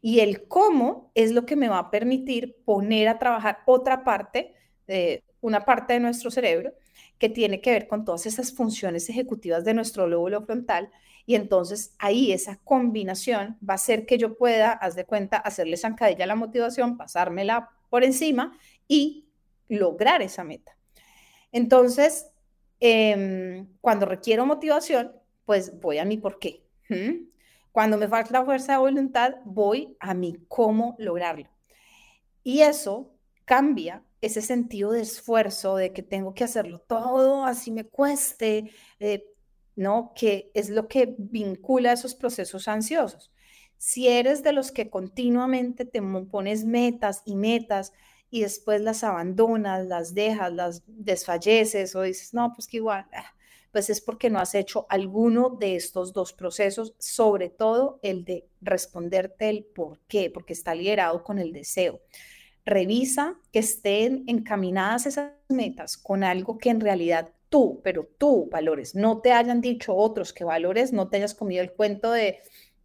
[0.00, 4.54] Y el cómo es lo que me va a permitir poner a trabajar otra parte,
[4.86, 6.72] de una parte de nuestro cerebro,
[7.20, 10.90] que tiene que ver con todas esas funciones ejecutivas de nuestro lóbulo frontal.
[11.26, 15.76] Y entonces ahí esa combinación va a hacer que yo pueda, haz de cuenta, hacerle
[15.76, 19.26] zancadilla a la motivación, pasármela por encima y
[19.68, 20.76] lograr esa meta.
[21.52, 22.30] Entonces,
[22.80, 25.12] em, cuando requiero motivación,
[25.44, 26.64] pues voy a mi por qué.
[27.70, 31.48] Cuando me falta fuerza de voluntad, voy a mi cómo lograrlo.
[32.42, 33.12] Y eso
[33.44, 39.24] cambia ese sentido de esfuerzo, de que tengo que hacerlo todo, así me cueste, eh,
[39.76, 40.12] ¿no?
[40.14, 43.32] Que es lo que vincula esos procesos ansiosos.
[43.78, 47.92] Si eres de los que continuamente te pones metas y metas
[48.30, 53.34] y después las abandonas, las dejas, las desfalleces o dices, no, pues que igual, ah",
[53.72, 58.46] pues es porque no has hecho alguno de estos dos procesos, sobre todo el de
[58.60, 62.00] responderte el por qué, porque está liderado con el deseo.
[62.64, 68.94] Revisa que estén encaminadas esas metas con algo que en realidad tú, pero tú valores,
[68.94, 72.40] no te hayan dicho otros que valores, no te hayas comido el cuento de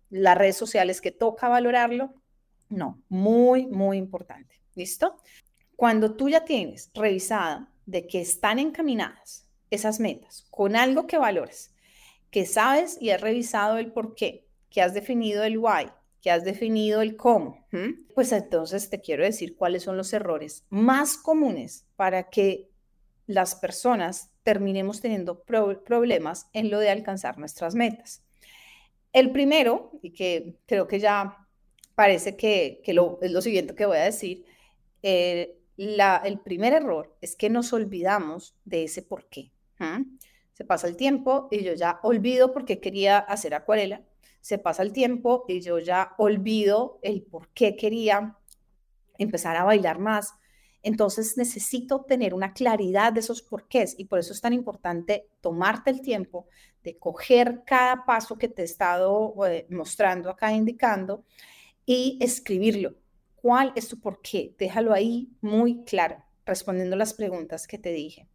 [0.09, 2.13] las redes sociales que toca valorarlo.
[2.69, 4.55] No, muy, muy importante.
[4.75, 5.17] ¿Listo?
[5.75, 11.73] Cuando tú ya tienes revisada de que están encaminadas esas metas con algo que valores,
[12.31, 15.87] que sabes y has revisado el por qué, que has definido el why,
[16.25, 17.67] que has definido el cómo,
[18.15, 22.67] pues entonces te quiero decir cuáles son los errores más comunes para que
[23.27, 28.23] las personas terminemos teniendo problemas en lo de alcanzar nuestras metas.
[29.13, 31.47] El primero, y que creo que ya
[31.93, 34.45] parece que, lo, es lo siguiente que voy a decir,
[35.03, 39.51] eh, el primer error es que nos olvidamos de ese por qué.
[40.53, 44.01] Se pasa el tiempo y yo ya olvido por qué quería hacer acuarela.
[44.45, 48.37] Se pasa el tiempo y yo ya olvido el por qué quería
[49.17, 50.35] empezar a bailar más.
[50.83, 55.89] Entonces necesito tener una claridad de esos porqués y por eso es tan importante tomarte
[55.89, 56.45] el tiempo
[56.83, 61.25] de coger cada paso que te he estado eh, mostrando acá, indicando
[61.83, 62.93] y escribirlo
[63.33, 64.53] ¿Cuál es tu por qué?
[64.59, 68.27] Déjalo ahí muy claro, respondiendo las preguntas que te dije.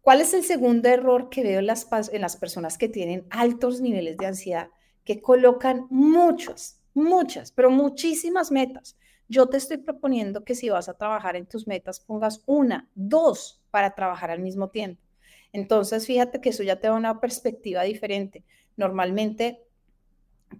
[0.00, 3.82] ¿Cuál es el segundo error que veo en las, en las personas que tienen altos
[3.82, 4.70] niveles de ansiedad?
[5.10, 8.96] Que colocan muchas, muchas, pero muchísimas metas.
[9.28, 13.60] Yo te estoy proponiendo que si vas a trabajar en tus metas, pongas una, dos
[13.72, 15.02] para trabajar al mismo tiempo.
[15.52, 18.44] Entonces, fíjate que eso ya te da una perspectiva diferente.
[18.76, 19.64] Normalmente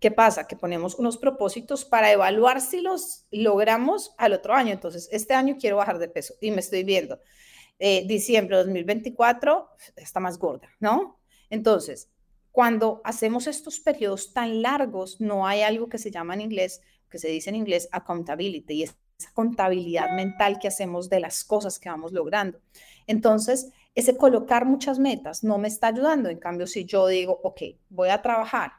[0.01, 0.49] ¿Qué pasa?
[0.49, 4.73] Que ponemos unos propósitos para evaluar si los logramos al otro año.
[4.73, 7.21] Entonces, este año quiero bajar de peso y me estoy viendo.
[7.79, 11.21] Eh, diciembre de 2024 está más gorda, ¿no?
[11.51, 12.11] Entonces,
[12.53, 17.19] cuando hacemos estos periodos tan largos, no hay algo que se llama en inglés, que
[17.19, 21.79] se dice en inglés accountability, y es esa contabilidad mental que hacemos de las cosas
[21.79, 22.59] que vamos logrando.
[23.07, 26.29] Entonces, ese colocar muchas metas no me está ayudando.
[26.29, 28.73] En cambio, si yo digo, ok, voy a trabajar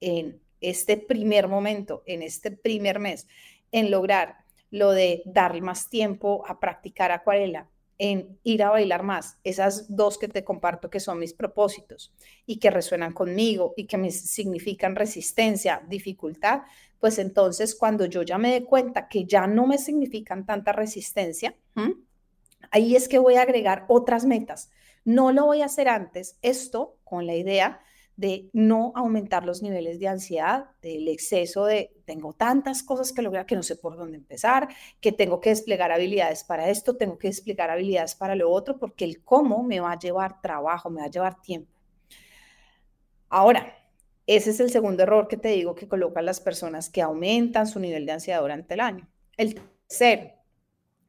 [0.00, 3.26] en este primer momento, en este primer mes,
[3.72, 4.36] en lograr
[4.70, 7.68] lo de darle más tiempo a practicar acuarela,
[8.02, 12.14] en ir a bailar más, esas dos que te comparto que son mis propósitos
[12.46, 16.62] y que resuenan conmigo y que me significan resistencia, dificultad,
[16.98, 21.54] pues entonces cuando yo ya me dé cuenta que ya no me significan tanta resistencia,
[22.70, 24.70] ahí es que voy a agregar otras metas.
[25.04, 27.82] No lo voy a hacer antes, esto con la idea
[28.16, 33.46] de no aumentar los niveles de ansiedad, del exceso de tengo tantas cosas que lograr
[33.46, 34.68] que no sé por dónde empezar,
[35.00, 39.04] que tengo que desplegar habilidades para esto, tengo que desplegar habilidades para lo otro, porque
[39.04, 41.72] el cómo me va a llevar trabajo, me va a llevar tiempo.
[43.28, 43.74] Ahora,
[44.26, 47.80] ese es el segundo error que te digo que colocan las personas que aumentan su
[47.80, 49.08] nivel de ansiedad durante el año.
[49.36, 49.54] El
[49.88, 50.30] tercero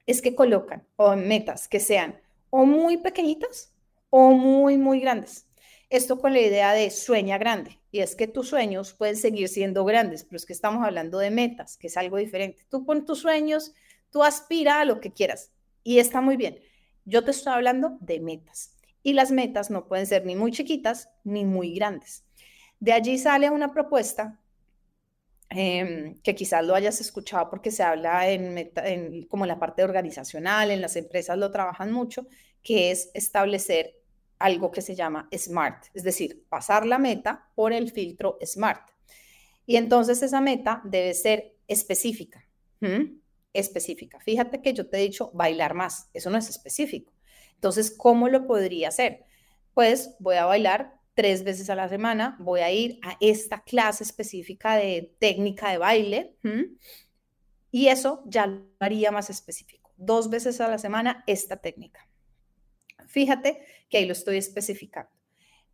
[0.05, 0.87] es que colocan
[1.17, 3.73] metas que sean o muy pequeñitas
[4.09, 5.47] o muy, muy grandes.
[5.91, 7.77] Esto con la idea de sueña grande.
[7.91, 11.31] Y es que tus sueños pueden seguir siendo grandes, pero es que estamos hablando de
[11.31, 12.65] metas, que es algo diferente.
[12.69, 13.73] Tú pon tus sueños,
[14.09, 15.51] tú aspira a lo que quieras
[15.83, 16.59] y está muy bien.
[17.03, 18.77] Yo te estoy hablando de metas.
[19.03, 22.23] Y las metas no pueden ser ni muy chiquitas ni muy grandes.
[22.79, 24.39] De allí sale una propuesta
[25.49, 29.83] em, que quizás lo hayas escuchado porque se habla en, en, como en la parte
[29.83, 32.27] organizacional, en las empresas lo trabajan mucho,
[32.63, 34.00] que es establecer
[34.43, 38.89] algo que se llama SMART, es decir, pasar la meta por el filtro SMART.
[39.65, 42.45] Y entonces esa meta debe ser específica.
[43.53, 44.19] Específica.
[44.19, 47.13] Fíjate que yo te he dicho bailar más, eso no es específico.
[47.55, 49.23] Entonces, ¿cómo lo podría hacer?
[49.73, 54.03] Pues voy a bailar tres veces a la semana, voy a ir a esta clase
[54.03, 56.35] específica de técnica de baile
[57.69, 59.93] y eso ya lo haría más específico.
[59.97, 62.07] Dos veces a la semana esta técnica.
[63.07, 65.11] Fíjate que ahí lo estoy especificando.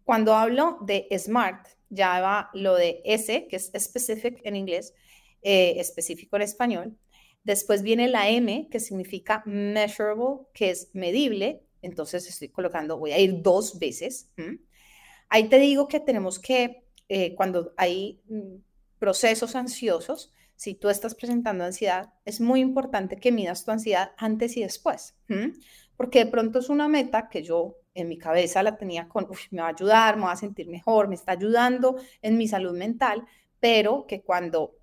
[0.04, 4.94] Cuando hablo de SMART, ya va lo de S, que es specific en inglés,
[5.42, 6.98] eh, específico en español.
[7.44, 11.62] Después viene la M, que significa measurable, que es medible.
[11.82, 14.32] Entonces estoy colocando, voy a ir dos veces.
[15.30, 18.56] Ahí te digo que tenemos que, eh, cuando hay mm,
[19.00, 24.58] procesos ansiosos, si tú estás presentando ansiedad, es muy importante que midas tu ansiedad antes
[24.58, 25.16] y después
[25.98, 29.62] porque de pronto es una meta que yo en mi cabeza la tenía con, me
[29.62, 33.26] va a ayudar, me va a sentir mejor, me está ayudando en mi salud mental,
[33.60, 34.76] pero que cuando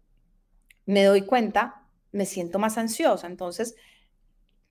[0.85, 3.27] me doy cuenta, me siento más ansiosa.
[3.27, 3.77] Entonces,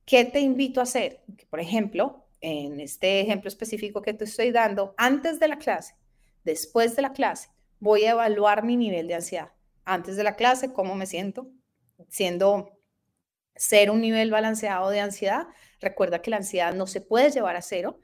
[0.06, 1.24] ¿qué te invito a hacer?
[1.38, 5.96] Que, por ejemplo, en este ejemplo específico que te estoy dando, antes de la clase,
[6.44, 9.52] después de la clase, voy a evaluar mi nivel de ansiedad.
[9.86, 11.50] Antes de la clase, ¿cómo me siento?
[12.10, 12.78] Siendo
[13.56, 15.48] ser un nivel balanceado de ansiedad.
[15.80, 18.00] Recuerda que la ansiedad no se puede llevar a cero,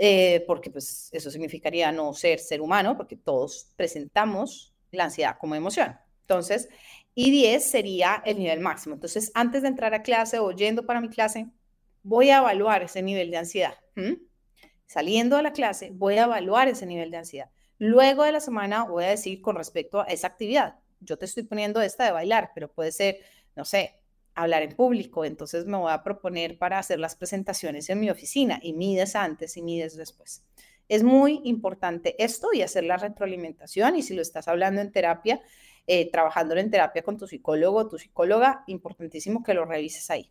[0.00, 5.56] eh, porque pues eso significaría no ser ser humano, porque todos presentamos la ansiedad como
[5.56, 5.98] emoción.
[6.20, 6.68] Entonces,
[7.16, 8.94] y 10 sería el nivel máximo.
[8.94, 11.48] Entonces, antes de entrar a clase o yendo para mi clase,
[12.04, 13.74] voy a evaluar ese nivel de ansiedad.
[14.86, 17.50] Saliendo de la clase, voy a evaluar ese nivel de ansiedad.
[17.78, 20.76] Luego de la semana voy a decir con respecto a esa actividad.
[21.00, 23.18] Yo te estoy poniendo esta de bailar, pero puede ser,
[23.56, 23.97] no sé,
[24.42, 25.24] hablar en público.
[25.24, 29.56] Entonces me voy a proponer para hacer las presentaciones en mi oficina y mides antes
[29.56, 30.44] y mides después.
[30.88, 33.96] Es muy importante esto y hacer la retroalimentación.
[33.96, 35.40] Y si lo estás hablando en terapia,
[35.86, 40.30] eh, trabajando en terapia con tu psicólogo, tu psicóloga, importantísimo que lo revises ahí.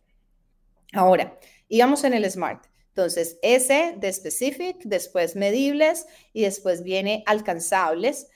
[0.92, 2.66] Ahora, íbamos en el SMART.
[2.88, 8.28] Entonces, S de specific, después medibles y después viene alcanzables.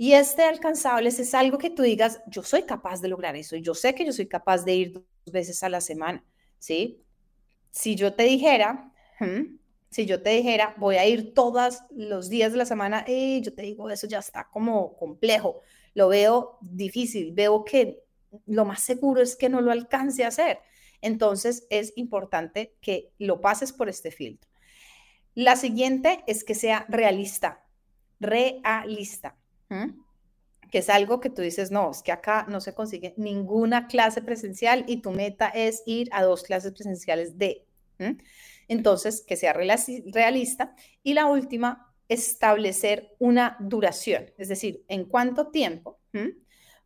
[0.00, 3.74] Y este alcanzables es algo que tú digas, yo soy capaz de lograr eso, yo
[3.74, 6.24] sé que yo soy capaz de ir dos veces a la semana,
[6.60, 7.02] ¿sí?
[7.72, 8.92] Si yo te dijera,
[9.90, 13.52] si yo te dijera, voy a ir todos los días de la semana, eh, yo
[13.52, 15.62] te digo, eso ya está como complejo,
[15.94, 18.04] lo veo difícil, veo que
[18.46, 20.60] lo más seguro es que no lo alcance a hacer.
[21.00, 24.48] Entonces es importante que lo pases por este filtro.
[25.34, 27.64] La siguiente es que sea realista,
[28.20, 29.36] realista,
[30.70, 34.22] que es algo que tú dices, no, es que acá no se consigue ninguna clase
[34.22, 37.66] presencial y tu meta es ir a dos clases presenciales de.
[38.68, 40.74] Entonces, que sea realista.
[41.02, 46.00] Y la última, establecer una duración, es decir, en cuánto tiempo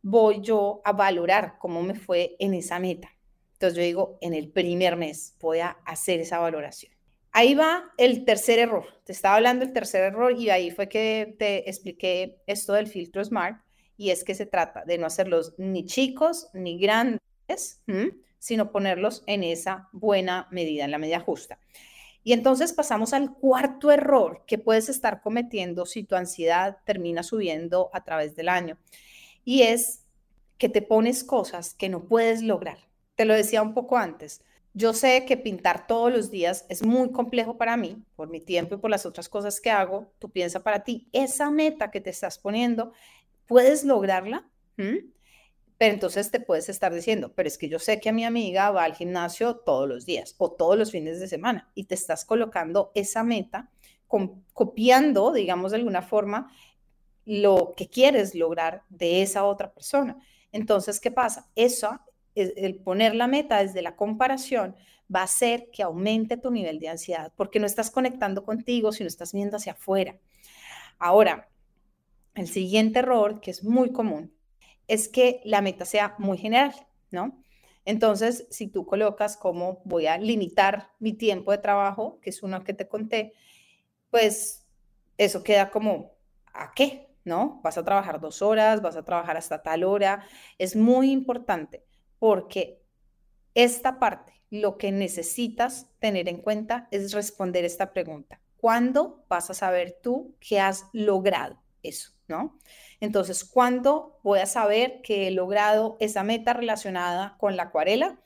[0.01, 3.09] voy yo a valorar cómo me fue en esa meta.
[3.53, 6.92] Entonces yo digo, en el primer mes voy a hacer esa valoración.
[7.35, 8.85] Ahí va el tercer error.
[9.05, 13.25] Te estaba hablando del tercer error y ahí fue que te expliqué esto del filtro
[13.25, 13.59] SMART
[13.97, 17.81] y es que se trata de no hacerlos ni chicos ni grandes,
[18.37, 21.59] sino ponerlos en esa buena medida, en la medida justa.
[22.23, 27.89] Y entonces pasamos al cuarto error que puedes estar cometiendo si tu ansiedad termina subiendo
[27.93, 28.77] a través del año.
[29.43, 30.05] Y es
[30.59, 32.77] que te pones cosas que no puedes lograr.
[33.15, 34.43] Te lo decía un poco antes.
[34.75, 38.73] Yo sé que pintar todos los días es muy complejo para mí, por mi tiempo
[38.73, 40.11] y por las otras cosas que hago.
[40.17, 42.91] Tú piensas para ti, esa meta que te estás poniendo,
[43.45, 44.49] ¿puedes lograrla?
[44.75, 48.71] Pero entonces te puedes estar diciendo, pero es que yo sé que a mi amiga
[48.71, 52.25] va al gimnasio todos los días o todos los fines de semana y te estás
[52.25, 53.69] colocando esa meta,
[54.53, 56.51] copiando, digamos de alguna forma,
[57.25, 60.17] lo que quieres lograr de esa otra persona.
[60.51, 61.47] Entonces, ¿qué pasa?
[61.55, 61.99] Eso
[62.35, 64.75] el poner la meta desde la comparación
[65.13, 69.07] va a hacer que aumente tu nivel de ansiedad, porque no estás conectando contigo, sino
[69.07, 70.17] estás viendo hacia afuera.
[70.97, 71.49] Ahora,
[72.35, 74.33] el siguiente error, que es muy común,
[74.87, 76.73] es que la meta sea muy general,
[77.11, 77.37] ¿no?
[77.85, 82.63] Entonces, si tú colocas como voy a limitar mi tiempo de trabajo, que es uno
[82.63, 83.33] que te conté,
[84.09, 84.65] pues
[85.17, 86.11] eso queda como,
[86.53, 87.09] ¿a qué?
[87.25, 87.61] ¿No?
[87.63, 90.25] Vas a trabajar dos horas, vas a trabajar hasta tal hora.
[90.57, 91.83] Es muy importante
[92.23, 92.81] porque
[93.53, 98.39] esta parte, lo que necesitas tener en cuenta es responder esta pregunta.
[98.55, 102.13] ¿Cuándo vas a saber tú que has logrado eso?
[102.29, 102.57] ¿No?
[103.01, 108.21] Entonces, ¿cuándo voy a saber que he logrado esa meta relacionada con la acuarela?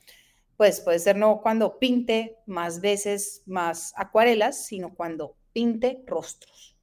[0.56, 6.76] Pues puede ser no cuando pinte más veces más acuarelas, sino cuando pinte rostros.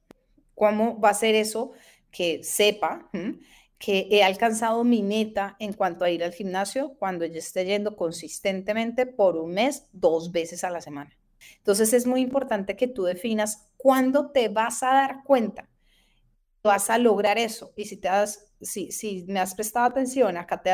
[0.54, 1.72] ¿Cómo va a ser eso
[2.10, 3.08] que sepa
[3.78, 7.96] que he alcanzado mi meta en cuanto a ir al gimnasio cuando yo esté yendo
[7.96, 11.16] consistentemente por un mes, dos veces a la semana.
[11.58, 15.68] Entonces es muy importante que tú definas cuándo te vas a dar cuenta,
[16.62, 17.72] vas a lograr eso.
[17.76, 20.70] Y si te das, si, si me has prestado atención, acá te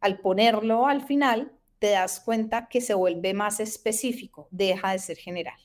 [0.00, 5.16] al ponerlo al final, te das cuenta que se vuelve más específico, deja de ser
[5.16, 5.58] general.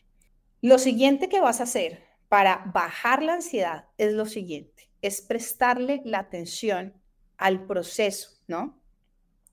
[0.61, 6.01] Lo siguiente que vas a hacer para bajar la ansiedad es lo siguiente es prestarle
[6.05, 6.93] la atención
[7.37, 8.81] al proceso, ¿no?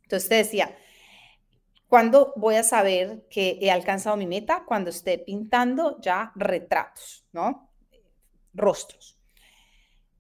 [0.03, 0.77] Entonces te decía,
[1.89, 4.65] ¿cuándo voy a saber que he alcanzado mi meta?
[4.67, 7.71] Cuando esté pintando ya retratos, ¿no?
[8.55, 9.17] Rostros.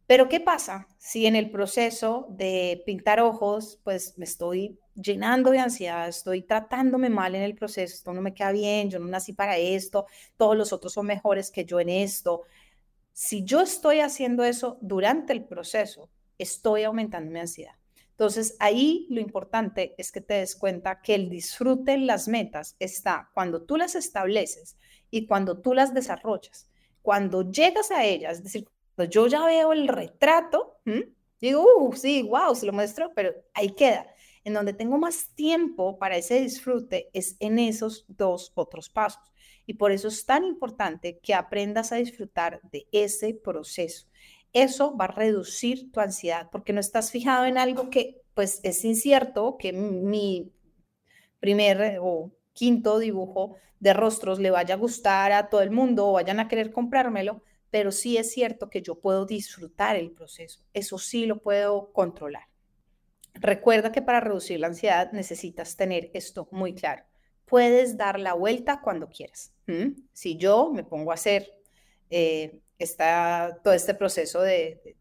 [0.06, 5.58] Pero ¿qué pasa si en el proceso de pintar ojos, pues me estoy llenando de
[5.58, 9.32] ansiedad, estoy tratándome mal en el proceso, esto no me queda bien, yo no nací
[9.32, 12.42] para esto, todos los otros son mejores que yo en esto,
[13.18, 17.72] si yo estoy haciendo eso durante el proceso, estoy aumentando mi ansiedad.
[18.10, 22.76] Entonces, ahí lo importante es que te des cuenta que el disfrute en las metas
[22.78, 24.76] está cuando tú las estableces
[25.10, 26.68] y cuando tú las desarrollas.
[27.00, 30.76] Cuando llegas a ellas, es decir, cuando yo ya veo el retrato,
[31.40, 34.06] digo, uh, sí, wow, se lo muestro, pero ahí queda.
[34.44, 39.22] En donde tengo más tiempo para ese disfrute es en esos dos otros pasos.
[39.66, 44.06] Y por eso es tan importante que aprendas a disfrutar de ese proceso.
[44.52, 48.84] Eso va a reducir tu ansiedad porque no estás fijado en algo que pues es
[48.84, 50.52] incierto, que mi
[51.40, 56.12] primer o quinto dibujo de rostros le vaya a gustar a todo el mundo o
[56.12, 60.60] vayan a querer comprármelo, pero sí es cierto que yo puedo disfrutar el proceso.
[60.72, 62.44] Eso sí lo puedo controlar.
[63.34, 67.04] Recuerda que para reducir la ansiedad necesitas tener esto muy claro.
[67.46, 69.52] Puedes dar la vuelta cuando quieras.
[70.12, 71.52] Si yo me pongo a hacer
[72.10, 72.60] eh,
[73.62, 74.96] todo este proceso de,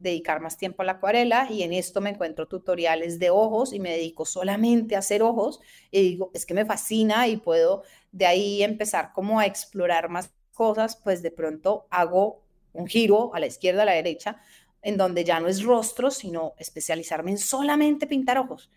[0.00, 3.80] dedicar más tiempo a la acuarela y en esto me encuentro tutoriales de ojos y
[3.80, 7.82] me dedico solamente a hacer ojos y digo, es que me fascina y puedo
[8.12, 12.40] de ahí empezar como a explorar más cosas, pues de pronto hago
[12.72, 14.40] un giro a la izquierda, a la derecha,
[14.82, 18.70] en donde ya no es rostro, sino especializarme en solamente pintar ojos.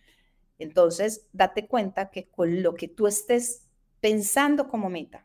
[0.62, 3.68] Entonces, date cuenta que con lo que tú estés
[4.00, 5.24] pensando como meta,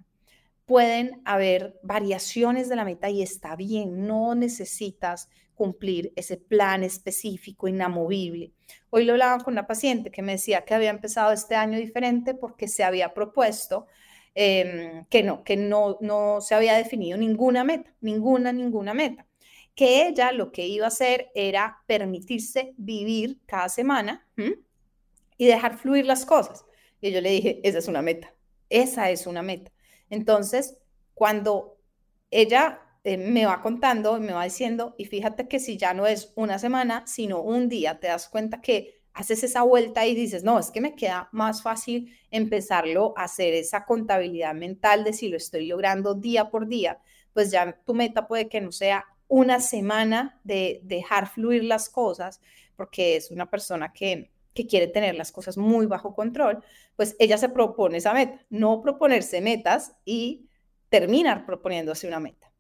[0.66, 7.66] pueden haber variaciones de la meta y está bien, no necesitas cumplir ese plan específico,
[7.68, 8.52] inamovible.
[8.90, 12.34] Hoy lo hablaba con una paciente que me decía que había empezado este año diferente
[12.34, 13.86] porque se había propuesto
[14.34, 19.26] em, que no, que no, no se había definido ninguna meta, ninguna, ninguna meta.
[19.74, 24.26] Que ella lo que iba a hacer era permitirse vivir cada semana
[25.38, 26.64] y dejar fluir las cosas.
[27.00, 28.34] Y yo le dije, esa es una meta,
[28.70, 29.72] esa es una meta.
[30.10, 30.78] Entonces,
[31.14, 31.78] cuando
[32.30, 36.32] ella eh, me va contando, me va diciendo, y fíjate que si ya no es
[36.36, 40.58] una semana, sino un día, te das cuenta que haces esa vuelta y dices, no,
[40.58, 45.36] es que me queda más fácil empezarlo a hacer esa contabilidad mental de si lo
[45.36, 47.00] estoy logrando día por día,
[47.32, 52.40] pues ya tu meta puede que no sea una semana de dejar fluir las cosas,
[52.76, 56.64] porque es una persona que que quiere tener las cosas muy bajo control,
[56.96, 60.48] pues ella se propone esa meta, no proponerse metas y
[60.88, 62.50] terminar proponiéndose una meta.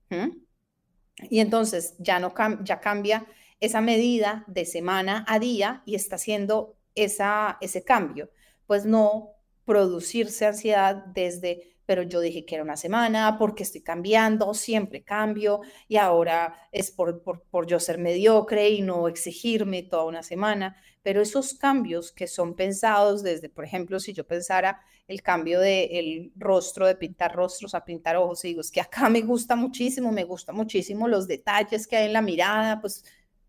[1.30, 2.32] Y entonces ya no
[2.62, 3.26] ya cambia
[3.58, 8.30] esa medida de semana a día y está haciendo esa, ese cambio,
[8.66, 9.30] pues no
[9.64, 15.60] producirse ansiedad desde pero yo dije que era una semana porque estoy cambiando, siempre cambio
[15.88, 20.76] y ahora es por, por, yo ser mediocre y no exigirme toda una semana.
[21.06, 26.32] Pero esos cambios que son pensados desde, por ejemplo, si yo pensara el cambio del
[26.34, 30.10] rostro, de pintar rostros a pintar ojos, y digo, es que acá me gusta muchísimo,
[30.10, 33.04] me gusta muchísimo los detalles que hay en la mirada, pues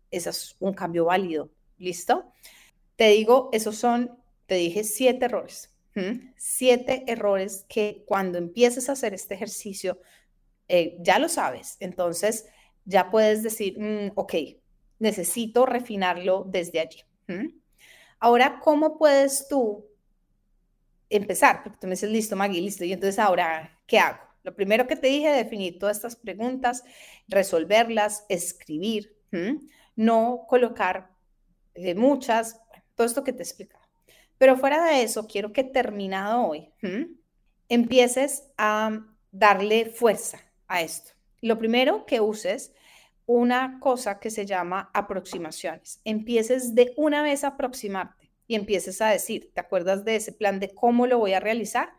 [0.08, 1.50] ese es un cambio válido.
[1.78, 2.30] ¿Listo?
[2.94, 5.74] Te digo, esos son, te dije, siete errores
[6.36, 9.98] Siete errores que cuando empieces a hacer este ejercicio,
[10.68, 11.76] eh, ya lo sabes.
[11.80, 12.46] Entonces,
[12.84, 14.34] ya puedes decir, mm, ok,
[15.00, 17.07] necesito refinarlo desde allí.
[18.18, 19.86] Ahora, ¿cómo puedes tú
[21.08, 21.62] empezar?
[21.62, 22.84] Porque tú me dices, listo, Maggie, listo.
[22.84, 24.18] Y entonces, ahora, ¿qué hago?
[24.42, 26.84] Lo primero que te dije, definir todas estas preguntas,
[27.28, 29.16] resolverlas, escribir,
[29.94, 31.10] no colocar
[31.74, 32.60] eh, muchas,
[32.94, 33.78] todo esto que te explica.
[34.38, 36.72] Pero fuera de eso, quiero que terminado hoy,
[37.68, 41.12] empieces a darle fuerza a esto.
[41.40, 42.72] Lo primero que uses
[43.28, 46.00] una cosa que se llama aproximaciones.
[46.04, 50.58] Empieces de una vez a aproximarte y empieces a decir, ¿te acuerdas de ese plan
[50.58, 51.90] de cómo lo voy a realizar?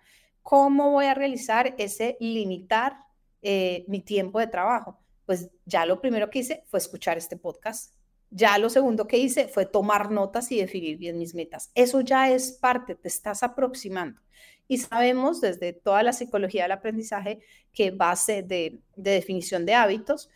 [0.44, 2.98] ¿Cómo voy a realizar ese limitar
[3.42, 5.00] eh, mi tiempo de trabajo?
[5.26, 7.94] Pues ya lo primero que hice fue escuchar este podcast
[8.32, 11.72] ya lo segundo que hice fue tomar notas y definir bien mis metas.
[11.74, 14.22] Eso ya es parte, te estás aproximando.
[14.68, 17.40] Y sabemos desde toda la psicología del aprendizaje
[17.74, 20.30] que base de, definición de hábitos,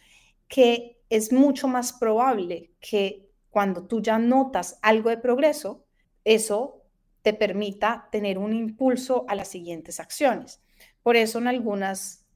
[0.53, 5.87] que es mucho más probable que cuando tú ya notas algo de progreso,
[6.23, 6.83] eso
[7.23, 10.61] te permita tener un impulso a las siguientes acciones.
[11.01, 12.27] Por eso en algunas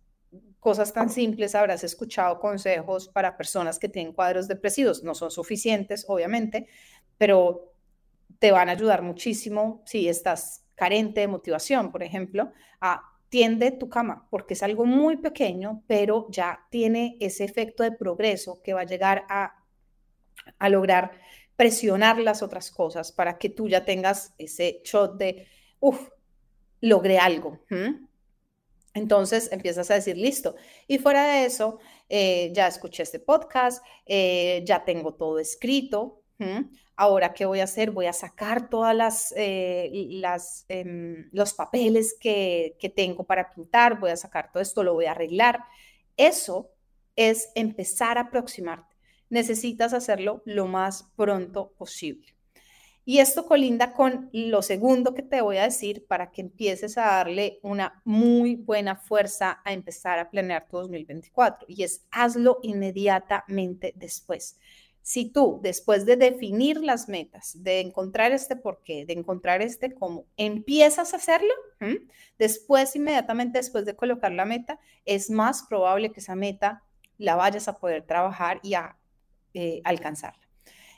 [0.59, 5.03] cosas tan simples, habrás escuchado consejos para personas que tienen cuadros depresivos.
[5.03, 6.67] No son suficientes, obviamente,
[7.19, 7.75] pero
[8.39, 12.51] te van a ayudar muchísimo si estás carente de motivación, por ejemplo,
[12.81, 17.91] a tiende tu cama, porque es algo muy pequeño, pero ya tiene ese efecto de
[17.91, 19.65] progreso que va a llegar a,
[20.57, 21.11] a lograr
[21.55, 25.47] presionar las otras cosas para que tú ya tengas ese shot de,
[25.79, 26.09] uff,
[26.81, 27.59] logré algo.
[28.93, 30.55] Entonces empiezas a decir, listo.
[30.87, 36.21] Y fuera de eso, eh, ya escuché este podcast, eh, ya tengo todo escrito.
[36.95, 37.91] Ahora, ¿qué voy a hacer?
[37.91, 39.91] Voy a sacar todas las, eh,
[40.67, 45.05] em, los papeles que, que tengo para pintar, voy a sacar todo esto, lo voy
[45.05, 45.63] a arreglar.
[46.15, 46.71] Eso
[47.15, 48.95] es empezar a aproximarte.
[49.29, 52.37] Necesitas hacerlo lo más pronto posible.
[53.09, 57.05] Y esto colinda con lo segundo que te voy a decir para que empieces a
[57.05, 63.93] darle una muy buena fuerza a empezar a planear tu 2024 y es hazlo inmediatamente
[63.95, 64.57] después.
[65.07, 70.25] Si tú, después de definir las metas, de encontrar este porqué, de encontrar este cómo,
[70.35, 71.53] empiezas a hacerlo,
[72.37, 76.83] después, inmediatamente después de colocar la meta, es más probable que esa meta
[77.17, 78.97] la vayas a poder trabajar y a
[79.53, 80.45] eh, alcanzarla.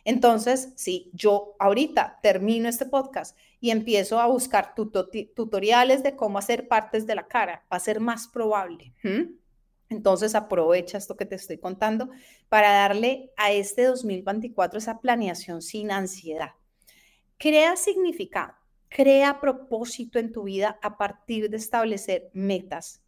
[0.04, 6.68] Entonces, si yo ahorita termino este podcast y empiezo a buscar tutoriales de cómo hacer
[6.68, 8.92] partes de la cara, va a ser más probable.
[9.90, 12.10] Entonces, aprovecha esto que te estoy contando
[12.48, 16.52] para darle a este 2024 esa planeación sin ansiedad.
[17.38, 18.54] Crea significado,
[18.88, 23.02] crea propósito en tu vida a partir de establecer metas.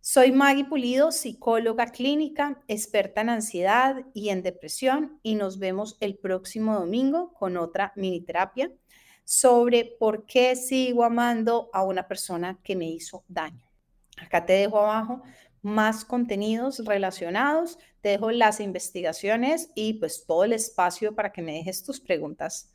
[0.00, 6.16] Soy Maggie Pulido, psicóloga clínica, experta en ansiedad y en depresión, y nos vemos el
[6.18, 8.70] próximo domingo con otra mini terapia
[9.24, 13.64] sobre por qué sigo amando a una persona que me hizo daño.
[14.18, 15.22] Acá te dejo abajo
[15.64, 21.54] más contenidos relacionados, te dejo las investigaciones y pues todo el espacio para que me
[21.54, 22.70] dejes tus preguntas,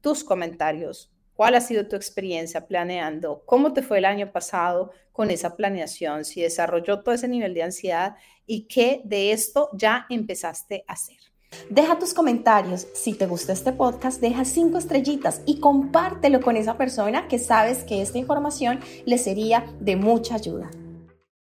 [0.00, 3.42] tus comentarios, ¿Cuál ha sido tu experiencia planeando?
[3.44, 6.24] ¿Cómo te fue el año pasado con esa planeación?
[6.24, 8.14] Si desarrolló todo ese nivel de ansiedad
[8.46, 11.16] y qué de esto ya empezaste a hacer.
[11.70, 12.86] Deja tus comentarios.
[12.94, 17.82] Si te gusta este podcast, deja cinco estrellitas y compártelo con esa persona que sabes
[17.82, 20.70] que esta información le sería de mucha ayuda.